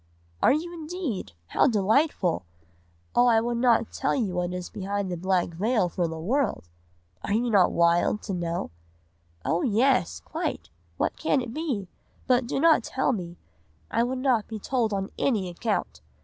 [0.41, 1.33] "'Are you indeed?
[1.49, 2.43] How delightful!
[3.15, 6.67] Oh, I would not tell you what is behind the black veil for the world!
[7.23, 8.71] Are not you wild to know?'
[9.45, 10.69] "'Oh yes, quite!
[10.97, 11.87] what can it be?
[12.25, 13.37] But do not tell me,
[13.91, 16.01] I would not be told on any account.